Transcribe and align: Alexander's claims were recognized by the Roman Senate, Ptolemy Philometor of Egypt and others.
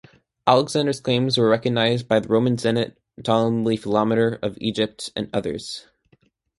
Alexander's 0.47 0.99
claims 0.99 1.37
were 1.37 1.47
recognized 1.47 2.07
by 2.07 2.19
the 2.19 2.27
Roman 2.27 2.57
Senate, 2.57 2.97
Ptolemy 3.21 3.77
Philometor 3.77 4.39
of 4.41 4.57
Egypt 4.59 5.11
and 5.15 5.29
others. 5.31 5.85